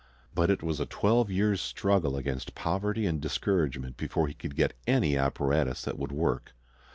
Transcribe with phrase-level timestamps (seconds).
[0.33, 4.73] But it was a twelve years' struggle against poverty and discouragement before he could get
[4.87, 6.55] any apparatus that would work.